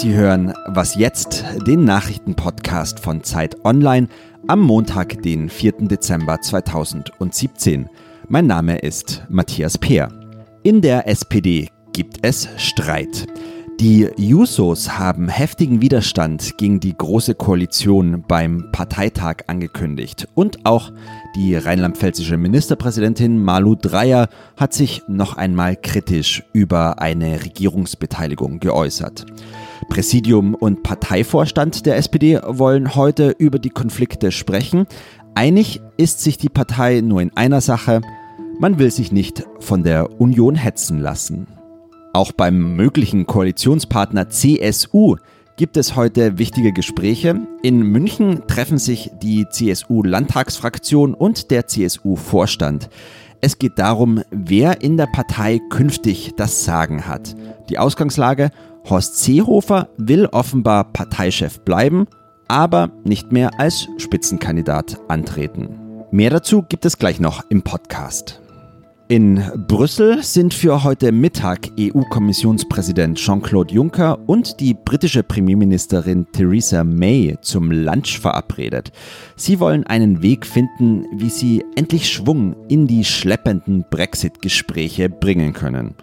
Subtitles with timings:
[0.00, 4.08] Sie hören Was jetzt, den Nachrichtenpodcast von Zeit Online
[4.48, 5.72] am Montag, den 4.
[5.88, 7.86] Dezember 2017.
[8.26, 10.08] Mein Name ist Matthias Peer.
[10.62, 13.26] In der SPD gibt es Streit.
[13.78, 20.28] Die Jusos haben heftigen Widerstand gegen die Große Koalition beim Parteitag angekündigt.
[20.34, 20.92] Und auch
[21.36, 29.26] die rheinland-pfälzische Ministerpräsidentin Malu Dreyer hat sich noch einmal kritisch über eine Regierungsbeteiligung geäußert.
[29.90, 34.86] Präsidium und Parteivorstand der SPD wollen heute über die Konflikte sprechen.
[35.34, 38.00] Einig ist sich die Partei nur in einer Sache.
[38.58, 41.48] Man will sich nicht von der Union hetzen lassen.
[42.14, 45.16] Auch beim möglichen Koalitionspartner CSU
[45.56, 47.40] gibt es heute wichtige Gespräche.
[47.62, 52.88] In München treffen sich die CSU-Landtagsfraktion und der CSU-Vorstand.
[53.42, 57.34] Es geht darum, wer in der Partei künftig das Sagen hat.
[57.70, 58.50] Die Ausgangslage,
[58.88, 62.06] Horst Seehofer will offenbar Parteichef bleiben,
[62.48, 65.78] aber nicht mehr als Spitzenkandidat antreten.
[66.10, 68.40] Mehr dazu gibt es gleich noch im Podcast.
[69.10, 77.36] In Brüssel sind für heute Mittag EU-Kommissionspräsident Jean-Claude Juncker und die britische Premierministerin Theresa May
[77.42, 78.92] zum Lunch verabredet.
[79.34, 85.96] Sie wollen einen Weg finden, wie sie endlich Schwung in die schleppenden Brexit-Gespräche bringen können.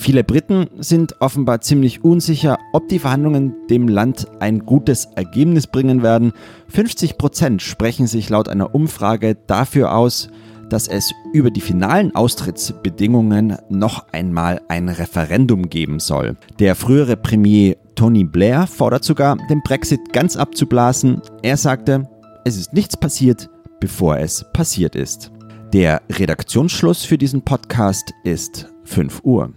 [0.00, 6.02] Viele Briten sind offenbar ziemlich unsicher, ob die Verhandlungen dem Land ein gutes Ergebnis bringen
[6.02, 6.32] werden.
[6.68, 10.30] 50 Prozent sprechen sich laut einer Umfrage dafür aus,
[10.70, 16.34] dass es über die finalen Austrittsbedingungen noch einmal ein Referendum geben soll.
[16.58, 21.20] Der frühere Premier Tony Blair fordert sogar, den Brexit ganz abzublasen.
[21.42, 22.08] Er sagte,
[22.46, 25.30] es ist nichts passiert, bevor es passiert ist.
[25.74, 29.52] Der Redaktionsschluss für diesen Podcast ist 5 Uhr.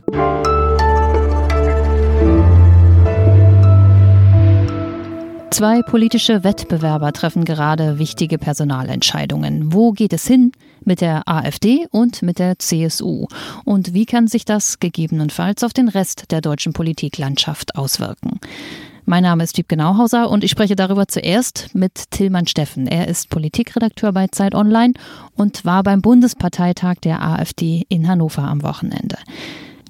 [5.53, 9.71] Zwei politische Wettbewerber treffen gerade wichtige Personalentscheidungen.
[9.71, 10.51] Wo geht es hin
[10.83, 13.27] mit der AfD und mit der CSU?
[13.63, 18.39] Und wie kann sich das gegebenenfalls auf den Rest der deutschen Politiklandschaft auswirken?
[19.05, 22.87] Mein Name ist Wiebke Nauhauser und ich spreche darüber zuerst mit Tillmann Steffen.
[22.87, 24.93] Er ist Politikredakteur bei Zeit Online
[25.35, 29.17] und war beim Bundesparteitag der AfD in Hannover am Wochenende.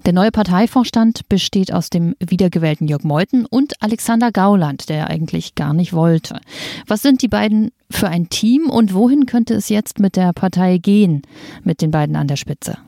[0.06, 5.74] Der neue Parteivorstand besteht aus dem wiedergewählten Jörg Meuthen und Alexander Gauland, der eigentlich gar
[5.74, 6.42] nicht wollte.
[6.88, 10.78] Was sind die beiden für ein Team und wohin könnte es jetzt mit der Partei
[10.78, 11.22] gehen,
[11.64, 12.80] mit den beiden an der Spitze?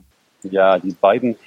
[0.44, 1.38] Ja, die beiden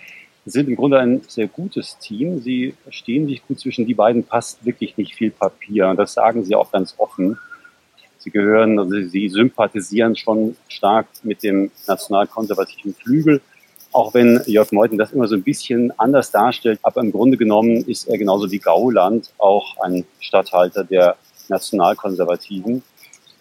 [0.46, 2.40] sind im Grunde ein sehr gutes Team.
[2.40, 5.88] Sie verstehen sich gut zwischen die beiden, passt wirklich nicht viel Papier.
[5.88, 7.36] Und das sagen sie auch ganz offen.
[8.16, 13.42] Sie gehören, also sie sympathisieren schon stark mit dem nationalkonservativen Flügel
[13.98, 16.78] auch wenn Jörg Meuthen das immer so ein bisschen anders darstellt.
[16.82, 21.16] Aber im Grunde genommen ist er genauso wie Gauland auch ein Statthalter der
[21.48, 22.84] Nationalkonservativen.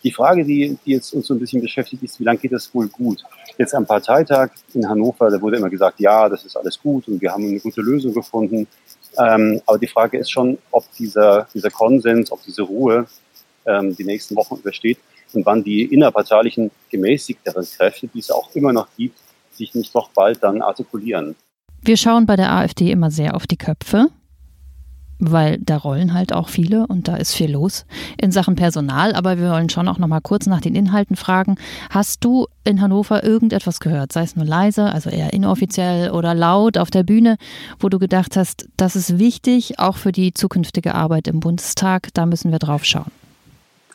[0.04, 2.74] Die Frage, die, die jetzt uns so ein bisschen beschäftigt, ist, wie lange geht das
[2.74, 3.24] wohl gut?
[3.60, 7.22] Jetzt am Parteitag in Hannover, da wurde immer gesagt, ja, das ist alles gut und
[7.22, 8.68] wir haben eine gute Lösung gefunden.
[9.20, 13.06] Ähm, aber die Frage ist schon, ob dieser, dieser Konsens, ob diese Ruhe
[13.68, 14.98] ähm, die nächsten Wochen übersteht
[15.34, 19.20] und wann die innerparteilichen gemäßigteren Kräfte, die es auch immer noch gibt,
[19.58, 21.36] sich nicht doch bald dann artikulieren.
[21.82, 24.10] Wir schauen bei der AfD immer sehr auf die Köpfe,
[25.20, 27.86] weil da rollen halt auch viele und da ist viel los
[28.22, 29.16] in Sachen Personal.
[29.16, 31.56] Aber wir wollen schon auch noch mal kurz nach den Inhalten fragen.
[31.90, 36.78] Hast du in Hannover irgendetwas gehört, sei es nur leise, also eher inoffiziell oder laut
[36.78, 37.38] auf der Bühne,
[37.80, 42.26] wo du gedacht hast, das ist wichtig, auch für die zukünftige Arbeit im Bundestag, da
[42.26, 43.12] müssen wir drauf schauen?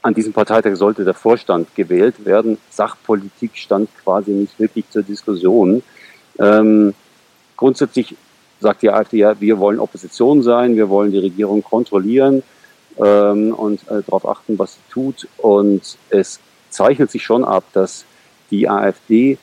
[0.03, 2.59] An diesem Parteitag sollte der Vorstand gewählt werden.
[2.71, 5.83] Sachpolitik stand quasi nicht wirklich zur Diskussion.
[6.41, 6.93] Ähm,
[7.57, 8.17] grundsätzlich
[8.59, 12.43] sagt die AfD ja, wir wollen Opposition sein, wir wollen die Regierung kontrollieren
[12.99, 15.29] ähm, und äh, darauf achten, was sie tut.
[15.39, 16.41] Und es
[16.71, 18.05] zeichnet sich schon ab, dass
[18.51, 19.39] die AfD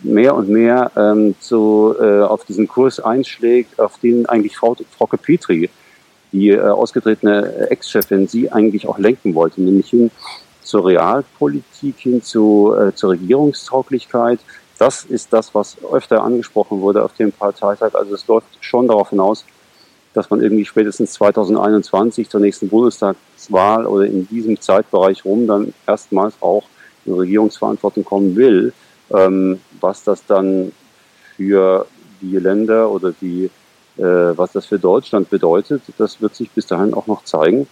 [0.00, 5.06] mehr und mehr ähm, zu, äh, auf diesen Kurs einschlägt, auf den eigentlich Frau, Frau
[5.06, 5.68] Petri
[6.32, 10.10] die äh, ausgetretene Ex-Chefin sie eigentlich auch lenken wollte, nämlich hin
[10.62, 14.40] zur Realpolitik, hin zu, äh, zur Regierungstauglichkeit.
[14.78, 17.94] Das ist das, was öfter angesprochen wurde auf dem Parteitag.
[17.94, 19.44] Also es läuft schon darauf hinaus,
[20.14, 26.34] dass man irgendwie spätestens 2021 zur nächsten Bundestagswahl oder in diesem Zeitbereich rum dann erstmals
[26.40, 26.64] auch
[27.04, 28.72] in Regierungsverantwortung kommen will.
[29.12, 30.72] Ähm, was das dann
[31.36, 31.86] für
[32.20, 33.50] die Länder oder die
[33.96, 37.66] was das für Deutschland bedeutet, das wird sich bis dahin auch noch zeigen.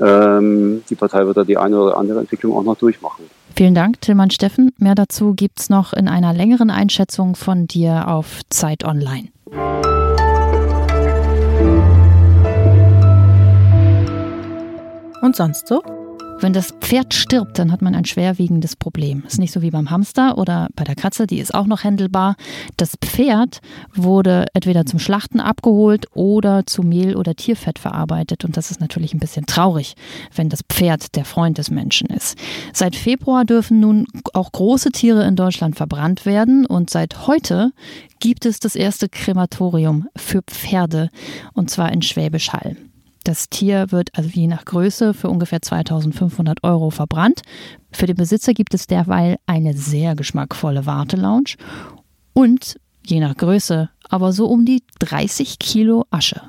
[0.00, 3.24] Ähm, die Partei wird da die eine oder andere Entwicklung auch noch durchmachen.
[3.54, 4.72] Vielen Dank, Tillmann Steffen.
[4.78, 9.28] Mehr dazu gibt es noch in einer längeren Einschätzung von dir auf Zeit Online.
[15.22, 15.82] Und sonst so?
[16.38, 19.24] Wenn das Pferd stirbt, dann hat man ein schwerwiegendes Problem.
[19.26, 22.36] Ist nicht so wie beim Hamster oder bei der Katze, die ist auch noch händelbar.
[22.76, 23.60] Das Pferd
[23.94, 28.44] wurde entweder zum Schlachten abgeholt oder zu Mehl oder Tierfett verarbeitet.
[28.44, 29.94] Und das ist natürlich ein bisschen traurig,
[30.34, 32.36] wenn das Pferd der Freund des Menschen ist.
[32.74, 36.66] Seit Februar dürfen nun auch große Tiere in Deutschland verbrannt werden.
[36.66, 37.72] Und seit heute
[38.20, 41.08] gibt es das erste Krematorium für Pferde,
[41.54, 42.76] und zwar in Schwäbisch Hall.
[43.26, 47.42] Das Tier wird also je nach Größe für ungefähr 2500 Euro verbrannt.
[47.90, 51.56] Für den Besitzer gibt es derweil eine sehr geschmackvolle Wartelounge
[52.34, 56.40] und je nach Größe aber so um die 30 Kilo Asche.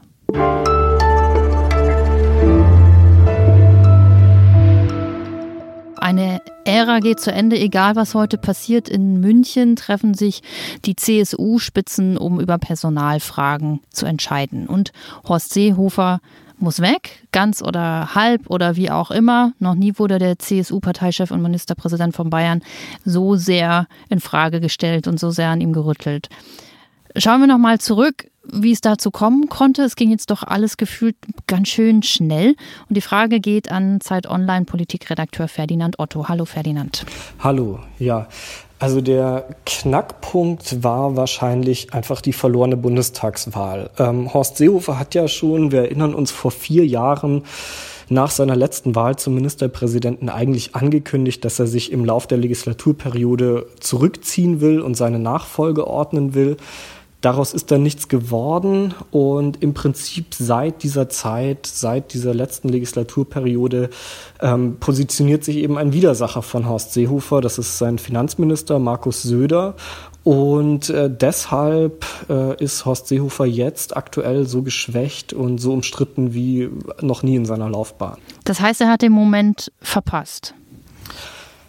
[5.99, 8.87] Eine Ära geht zu Ende, egal was heute passiert.
[8.87, 10.43] In München treffen sich
[10.85, 14.67] die CSU-Spitzen, um über Personalfragen zu entscheiden.
[14.67, 14.91] Und
[15.27, 16.19] Horst Seehofer
[16.59, 19.53] muss weg, ganz oder halb oder wie auch immer.
[19.59, 22.61] Noch nie wurde der CSU-Parteichef und Ministerpräsident von Bayern
[23.05, 26.29] so sehr in Frage gestellt und so sehr an ihm gerüttelt.
[27.15, 29.83] Schauen wir nochmal zurück, wie es dazu kommen konnte.
[29.83, 31.15] Es ging jetzt doch alles gefühlt
[31.47, 32.55] ganz schön schnell.
[32.87, 36.27] Und die Frage geht an Zeit Online Politikredakteur Ferdinand Otto.
[36.27, 37.05] Hallo Ferdinand.
[37.39, 38.27] Hallo, ja.
[38.79, 43.89] Also der Knackpunkt war wahrscheinlich einfach die verlorene Bundestagswahl.
[43.97, 47.43] Ähm, Horst Seehofer hat ja schon, wir erinnern uns, vor vier Jahren
[48.09, 53.67] nach seiner letzten Wahl zum Ministerpräsidenten eigentlich angekündigt, dass er sich im Lauf der Legislaturperiode
[53.79, 56.57] zurückziehen will und seine Nachfolge ordnen will.
[57.27, 63.89] Daraus ist dann nichts geworden und im Prinzip seit dieser Zeit, seit dieser letzten Legislaturperiode
[64.39, 69.75] ähm, positioniert sich eben ein Widersacher von Horst Seehofer, das ist sein Finanzminister Markus Söder
[70.23, 76.69] und äh, deshalb äh, ist Horst Seehofer jetzt aktuell so geschwächt und so umstritten wie
[77.01, 78.19] noch nie in seiner Laufbahn.
[78.45, 80.53] Das heißt, er hat den Moment verpasst.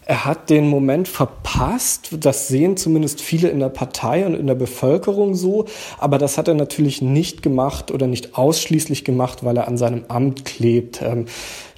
[0.08, 2.08] Er hat den Moment verpasst.
[2.20, 5.66] Das sehen zumindest viele in der Partei und in der Bevölkerung so.
[5.98, 10.06] Aber das hat er natürlich nicht gemacht oder nicht ausschließlich gemacht, weil er an seinem
[10.08, 11.02] Amt klebt.
[11.02, 11.26] Ähm,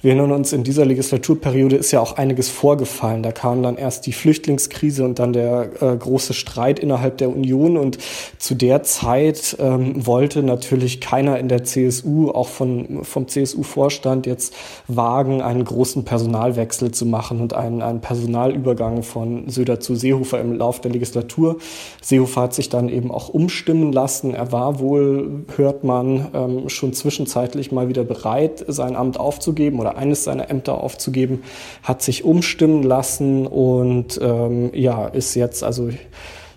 [0.01, 3.21] wir erinnern uns, in dieser Legislaturperiode ist ja auch einiges vorgefallen.
[3.21, 7.77] Da kam dann erst die Flüchtlingskrise und dann der äh, große Streit innerhalb der Union.
[7.77, 7.99] Und
[8.39, 14.55] zu der Zeit ähm, wollte natürlich keiner in der CSU, auch von, vom CSU-Vorstand, jetzt
[14.87, 20.57] wagen, einen großen Personalwechsel zu machen und einen, einen Personalübergang von Söder zu Seehofer im
[20.57, 21.57] Lauf der Legislatur.
[22.01, 24.33] Seehofer hat sich dann eben auch umstimmen lassen.
[24.33, 29.90] Er war wohl, hört man, ähm, schon zwischenzeitlich mal wieder bereit, sein Amt aufzugeben oder
[29.97, 31.43] eines seiner Ämter aufzugeben,
[31.83, 35.89] hat sich umstimmen lassen und ähm, ja, ist jetzt also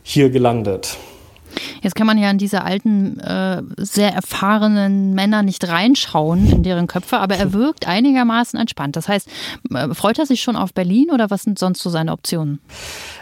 [0.02, 0.96] hier gelandet.
[1.82, 6.87] Jetzt kann man ja in diese alten, äh, sehr erfahrenen Männer nicht reinschauen in deren
[6.87, 8.96] Köpfe, aber er wirkt einigermaßen entspannt.
[8.96, 9.28] Das heißt,
[9.70, 12.61] äh, freut er sich schon auf Berlin oder was sind sonst so seine Optionen?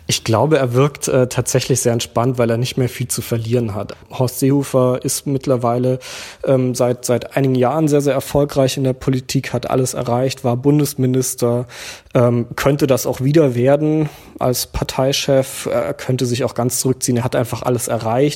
[0.09, 3.75] Ich glaube, er wirkt äh, tatsächlich sehr entspannt, weil er nicht mehr viel zu verlieren
[3.75, 3.95] hat.
[4.11, 6.01] Horst Seehofer ist mittlerweile
[6.45, 10.57] ähm, seit, seit einigen Jahren sehr, sehr erfolgreich in der Politik, hat alles erreicht, war
[10.57, 11.67] Bundesminister,
[12.15, 14.09] ähm, könnte das auch wieder werden
[14.39, 18.32] als Parteichef, er könnte sich auch ganz zurückziehen, er hat einfach alles erreicht.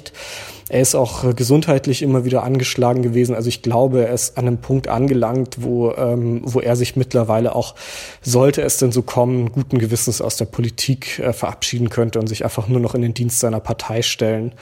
[0.69, 3.36] Er ist auch gesundheitlich immer wieder angeschlagen gewesen.
[3.36, 7.55] Also ich glaube, er ist an einem Punkt angelangt, wo, ähm, wo er sich mittlerweile
[7.55, 7.76] auch,
[8.20, 12.44] sollte es denn so kommen, guten Gewissens aus der Politik äh, verabschieden könnte und sich
[12.44, 14.53] einfach nur noch in den Dienst seiner Partei stellen.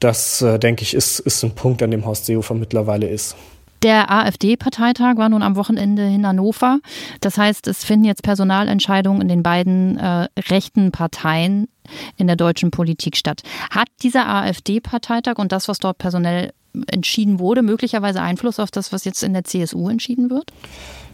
[0.00, 3.36] Das, äh, denke ich, ist, ist ein Punkt, an dem Horst Seehofer mittlerweile ist.
[3.82, 6.80] Der AfD-Parteitag war nun am Wochenende in Hannover.
[7.20, 11.68] Das heißt, es finden jetzt Personalentscheidungen in den beiden äh, rechten Parteien
[12.16, 13.42] in der deutschen Politik statt.
[13.70, 16.52] Hat dieser AfD-Parteitag und das, was dort personell
[16.90, 20.52] entschieden wurde, möglicherweise Einfluss auf das, was jetzt in der CSU entschieden wird?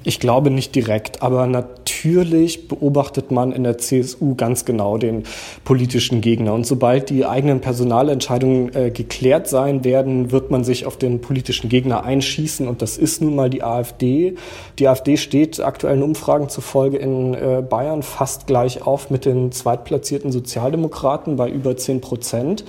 [0.08, 5.24] Ich glaube nicht direkt, aber natürlich beobachtet man in der CSU ganz genau den
[5.64, 6.54] politischen Gegner.
[6.54, 11.68] Und sobald die eigenen Personalentscheidungen äh, geklärt sein werden, wird man sich auf den politischen
[11.68, 12.68] Gegner einschießen.
[12.68, 14.36] Und das ist nun mal die AfD.
[14.78, 20.30] Die AfD steht aktuellen Umfragen zufolge in äh, Bayern fast gleich auf mit den zweitplatzierten
[20.30, 22.64] Sozialdemokraten bei über 10 Prozent.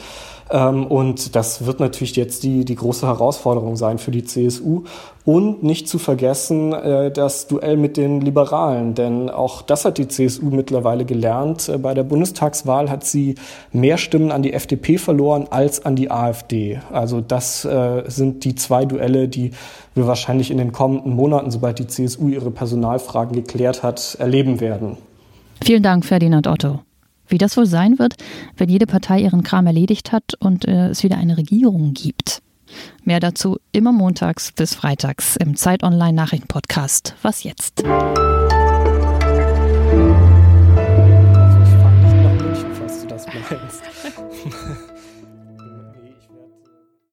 [0.49, 4.83] Ähm, und das wird natürlich jetzt die, die große Herausforderung sein für die CSU.
[5.25, 10.07] Und nicht zu vergessen äh, das Duell mit den Liberalen, denn auch das hat die
[10.07, 11.67] CSU mittlerweile gelernt.
[11.67, 13.35] Äh, bei der Bundestagswahl hat sie
[13.73, 16.79] mehr Stimmen an die FDP verloren als an die AfD.
[16.93, 19.51] Also das äh, sind die zwei Duelle, die
[19.95, 24.95] wir wahrscheinlich in den kommenden Monaten, sobald die CSU ihre Personalfragen geklärt hat, erleben werden.
[25.61, 26.86] Vielen Dank, Ferdinand Otto.
[27.27, 28.15] Wie das wohl sein wird,
[28.55, 32.41] wenn jede Partei ihren Kram erledigt hat und äh, es wieder eine Regierung gibt.
[33.03, 37.15] Mehr dazu immer montags bis freitags im Zeit Online Nachrichten Podcast.
[37.21, 37.83] Was jetzt?
[37.85, 38.13] Also
[41.63, 43.86] Ich fand ich noch nicht, was du das meinst.